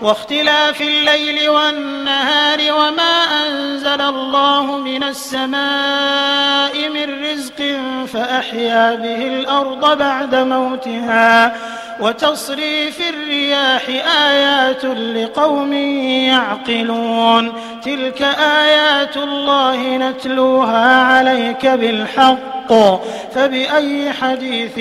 واختلاف 0.00 0.80
الليل 0.80 1.48
والنهار 1.48 2.58
وما 2.60 3.22
أنزل 3.46 4.00
الله 4.00 4.78
من 4.78 5.02
السماء 5.02 6.88
من 6.88 7.24
رزق 7.24 7.78
فأحيا 8.12 8.94
به 8.94 9.26
الأرض 9.26 9.98
بعد 9.98 10.34
موتها 10.34 11.56
وتصريف 12.00 13.08
الرياح 13.08 13.82
آيات 14.28 14.84
لقوم 14.84 15.72
يعقلون 15.72 17.52
تلك 17.84 18.22
آيات 18.62 19.16
الله 19.16 19.96
نتلوها 19.96 21.02
عليك 21.02 21.66
بالحق 21.66 22.72
فبأي 23.34 24.12
حديث 24.12 24.78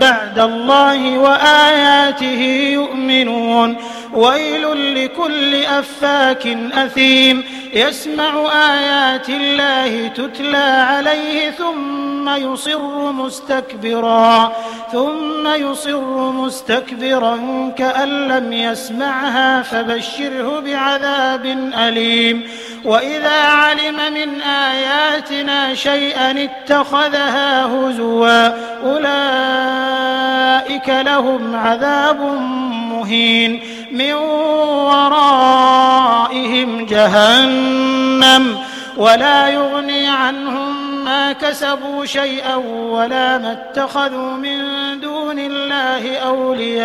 بعد 0.00 0.38
الله 0.38 1.18
وآياته 1.18 2.70
يؤمنون 2.72 3.76
ويل 4.14 5.04
لكل 5.04 5.64
أفاك 5.64 6.46
أثيم. 6.72 7.44
يسمع 7.74 8.52
آيات 8.52 9.28
الله 9.28 10.08
تتلى 10.08 10.56
عليه 10.56 11.50
ثم 11.50 12.28
يصر 12.28 13.12
مستكبرا. 13.12 14.52
ثم 14.92 15.48
يصر 15.48 16.32
مستكبرا 16.32 17.38
كأن 17.78 18.28
لم 18.28 18.52
يسمعها 18.52 19.62
فبشره 19.62 20.60
بعذاب 20.60 21.46
أليم. 21.78 22.42
وإذا 22.84 23.42
علم 23.42 23.96
من 24.14 24.40
آياتنا 24.40 25.74
شيئا 25.74 26.44
اتخذها 26.44 27.66
هزوا. 27.66 28.48
أولئك 28.84 30.88
لهم 30.88 31.56
عذاب 31.56 32.20
مهين. 32.90 33.73
من 33.94 34.12
ورائهم 34.90 36.86
جهنم 36.86 38.58
ولا 38.96 39.48
يغني 39.48 40.08
عنهم 40.08 41.04
ما 41.04 41.32
كسبوا 41.32 42.04
شيئا 42.04 42.54
ولا 42.90 43.38
ما 43.38 43.52
اتخذوا 43.52 44.36
من 44.36 44.60
دون 45.00 45.38
الله 45.38 46.18
أولياء. 46.18 46.84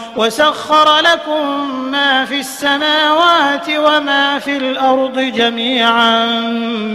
وسخر 0.15 0.99
لكم 0.99 1.75
ما 1.91 2.25
في 2.25 2.39
السماوات 2.39 3.69
وما 3.69 4.39
في 4.39 4.57
الأرض 4.57 5.19
جميعا 5.19 6.25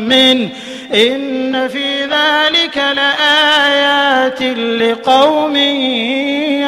منه. 0.08 0.48
إن 0.94 1.68
في 1.68 2.04
ذلك 2.04 2.76
لآيات 2.76 4.42
لقوم 4.42 5.56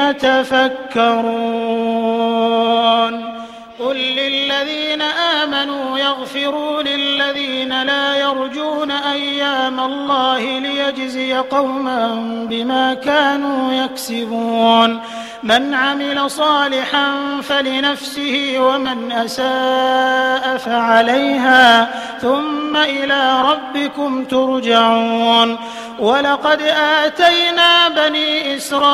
يتفكرون. 0.09 1.28
قل 3.80 3.97
للذين 3.97 5.03
آمنوا 5.03 5.98
يرجون 5.98 6.78
أيام 9.69 9.81
الله 9.81 10.59
ليجزي 10.59 11.34
قوما 11.34 12.15
بما 12.51 12.95
كانوا 12.95 13.73
يكسبون. 13.73 15.01
من 15.43 15.75
عمل 15.75 16.31
صالحا 16.31 17.12
فلنفسه 17.43 18.55
ومن 18.59 19.12
أساء 19.12 20.57
فعليها 20.57 21.89
ثم 22.21 22.77
إلى 22.77 23.43
ربكم 23.43 24.25
ترجعون. 24.25 25.59
ولقد 25.99 26.62
آتينا 27.05 27.89
بني 27.89 28.57
إسرائيل 28.57 28.89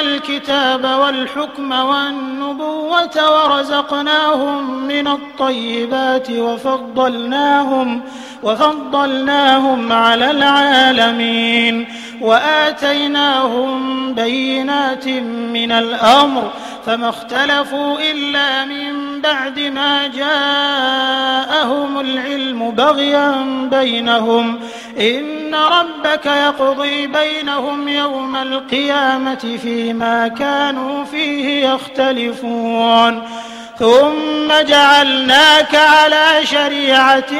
الكتاب 0.00 0.84
والحكم 0.84 1.72
والنبوة 1.72 3.16
ورزقناهم 3.30 4.84
من 4.86 5.08
الطيبات 5.08 6.30
وفضلناهم 6.30 8.02
وفضلناهم 8.42 9.92
على 9.92 10.30
العالمين. 10.30 11.86
وآتيناهم 12.20 14.14
بينات 14.14 15.08
من 15.52 15.72
الأمر 15.72 16.50
فما 16.86 17.08
اختلفوا 17.08 17.98
إلا 18.10 18.64
من 18.64 19.03
بعد 19.24 19.58
ما 19.58 20.06
جاءهم 20.06 22.00
العلم 22.00 22.70
بغيا 22.70 23.30
بينهم. 23.70 24.60
إن 25.00 25.54
ربك 25.54 26.26
يقضي 26.26 27.06
بينهم 27.06 27.88
يوم 27.88 28.36
القيامة 28.36 29.58
فيما 29.62 30.28
كانوا 30.28 31.04
فيه 31.04 31.68
يختلفون. 31.68 33.22
ثم 33.78 34.52
جعلناك 34.68 35.74
على 35.74 36.46
شريعة 36.46 37.32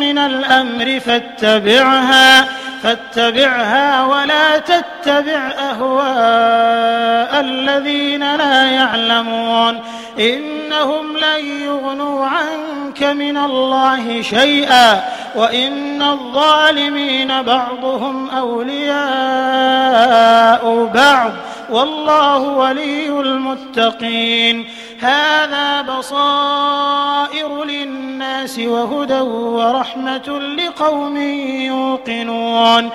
من 0.00 0.18
الأمر 0.18 1.00
فاتبعها 1.00 2.48
فاتبعها 2.82 4.06
ولا 4.06 4.58
تتبع 4.58 5.52
أهواء 5.70 7.40
الذين 7.40 8.36
لا 8.36 8.64
يعلمون. 8.64 9.80
إنهم 10.72 11.16
لن 11.16 11.62
يغنوا 11.62 12.26
عنك 12.26 13.02
من 13.02 13.36
الله 13.36 14.22
شيئا 14.22 15.04
وإن 15.36 16.02
الظالمين 16.02 17.42
بعضهم 17.42 18.30
أولياء 18.30 18.92
بعض 20.94 21.32
والله 21.70 22.38
ولي 22.38 23.08
المتقين. 23.08 24.66
هذا 25.00 25.82
بصائر 25.82 27.64
للناس 27.64 28.58
وهدى 28.58 29.20
ورحمة 29.20 30.38
لقوم 30.38 31.16
يوقنون. 31.66 32.90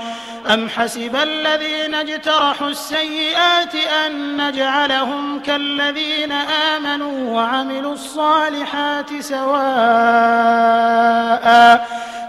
أم 0.53 0.69
حسب 0.69 1.15
الذين 1.15 1.95
اجترحوا 1.95 2.69
السيئات 2.69 3.75
أن 3.75 4.47
نجعلهم 4.47 5.39
كالذين 5.39 6.31
آمنوا 6.31 7.35
وعملوا 7.35 7.93
الصالحات 7.93 9.19
سواء 9.19 10.27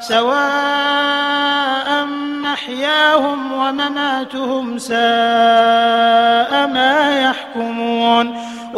سواء 0.00 2.04
محياهم 2.42 3.52
ومماتهم 3.52 4.78
ساء 4.78 6.07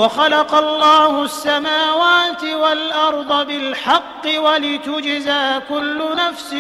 وخلق 0.00 0.55
الله 0.55 1.25
السماوات 1.25 2.44
والأرض 2.44 3.47
بالحق 3.47 4.25
ولتجزى 4.38 5.61
كل 5.69 5.99
نفس 6.17 6.55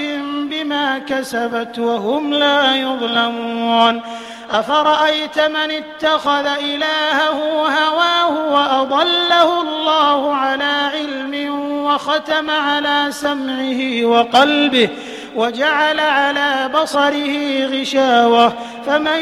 بما 0.50 0.98
كسبت 0.98 1.78
وهم 1.78 2.34
لا 2.34 2.76
يظلمون. 2.76 4.02
أفرأيت 4.50 5.38
من 5.38 5.70
اتخذ 5.70 6.46
إلهه 6.46 7.38
هواه 7.68 8.52
وأضله 8.52 9.60
الله 9.60 10.34
على 10.34 10.90
علم 10.94 11.34
وختم 11.84 12.50
على 12.50 13.06
سمعه 13.10 14.04
وقلبه 14.04 14.88
وجعل 15.36 16.00
على 16.00 16.70
بصره 16.74 17.66
غشاوة. 17.66 18.52
فمن 18.86 19.20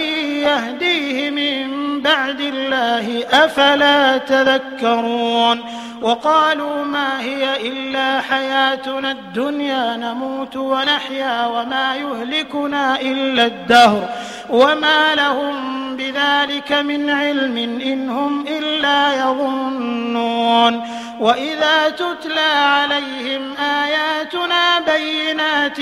يهديه 0.49 1.31
من 1.31 1.68
بعد 2.09 2.41
الله 2.41 3.25
أفلا 3.33 4.19
تذكرون 4.19 5.61
وقالوا 6.03 6.85
ما 6.85 7.21
هي 7.21 7.69
إلا 7.69 8.21
حياتنا 8.21 9.11
الدنيا 9.11 9.97
نموت 9.97 10.57
ونحيا 10.57 11.47
وما 11.47 11.97
يهلكنا 11.97 13.01
إلا 13.01 13.47
الدهر 13.47 14.09
وما 14.51 15.15
لهم 15.15 15.55
بذلك 15.97 16.73
من 16.73 17.11
علم 17.11 17.57
إن 17.85 18.11
هم 18.11 18.45
إلا 18.49 19.15
يظنون 19.15 20.98
وإذا 21.21 21.89
تتلى 21.89 22.41
عليهم 22.41 23.57
آياتنا 23.57 24.81
بينات 24.81 25.81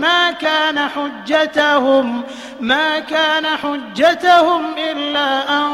ما 0.00 0.30
كان 0.30 0.78
حجتهم 0.78 2.22
ما 2.60 2.98
كان 2.98 3.46
حجتهم 3.46 4.74
إلا 4.90 5.58
أن 5.58 5.70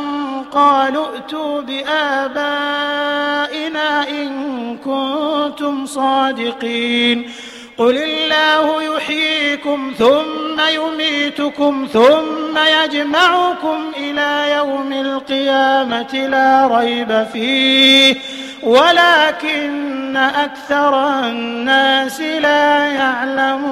قالوا 0.53 1.07
ائتوا 1.15 1.61
بآبائنا 1.61 2.29
إن 4.09 4.77
كنتم 4.77 5.87
صادقين. 5.87 7.31
قل 7.79 7.97
الله 7.97 8.83
يحييكم 8.83 9.93
ثم 9.99 10.61
يميتكم 10.75 11.89
ثم 11.93 12.59
يجمعكم 12.59 13.93
إلى 13.97 14.55
يوم 14.57 14.93
القيامة 14.93 16.15
لا 16.15 16.79
ريب 16.79 17.27
فيه. 17.33 18.17
ولكن 18.63 20.17
أكثر 20.17 21.19
الناس 21.19 22.21
لا 22.21 22.87
يعلمون. 22.87 23.71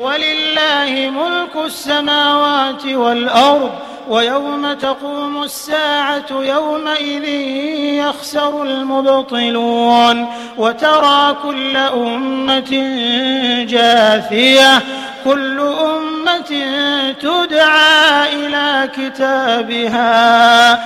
ولله 0.00 1.10
ملك 1.10 1.64
السماوات 1.64 2.86
والأرض 2.86 3.70
ويوم 4.08 4.72
تقوم 4.72 5.42
الساعة 5.42 6.26
يومئذ 6.30 7.24
يخسر 8.04 8.62
المبطلون. 8.62 10.26
وترى 10.58 11.36
كل 11.42 11.76
أمة 11.76 12.70
جاثية 13.68 14.82
كل 15.24 15.60
أمة 15.60 16.64
تدعى 17.20 18.32
إلى 18.32 18.88
كتابها. 18.96 20.85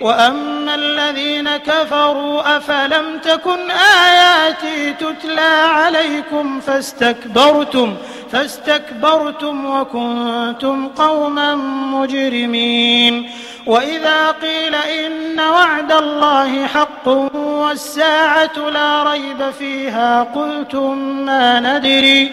وأما 0.00 0.74
الذين 0.74 1.56
كفروا 1.56 2.56
أفلم 2.56 3.18
تكن 3.18 3.70
آياتي 4.06 4.92
تتلى 4.92 5.64
عليكم 5.64 6.60
فاستكبرتم 6.60 7.96
فاستكبرتم 8.32 9.66
وكنتم 9.66 10.88
قوما 10.88 11.54
مجرمين 11.94 13.30
وإذا 13.66 14.30
قيل 14.30 14.74
إن 14.74 15.40
وعد 15.40 15.92
الله 15.92 16.66
حق 16.66 17.08
والساعة 17.34 18.68
لا 18.72 19.02
ريب 19.02 19.50
فيها 19.58 20.22
قلتم 20.22 20.98
ما 21.26 21.60
ندري 21.60 22.32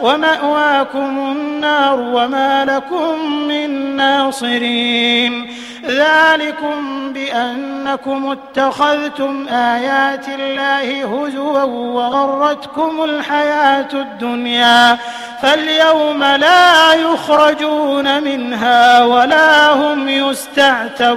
ومأواكم 0.00 1.18
النار 1.18 2.00
وما 2.00 2.64
لكم 2.64 3.32
من 3.48 3.96
ناصرين. 3.96 5.50
ذلكم 5.86 7.12
بأنكم 7.12 8.36
اتخذتم 8.36 9.46
آيات 9.48 10.28
الله 10.28 11.04
هزوا 11.04 11.62
وغرتكم 11.62 13.04
الحياة 13.04 13.88
الدنيا. 13.92 14.98
فاليوم 15.42 16.24
لا 16.24 16.94
يخرجون 16.94 18.22
منها 18.22 19.04
ولا 19.04 19.72
هم 19.72 20.08
يستعتبون. 20.08 21.16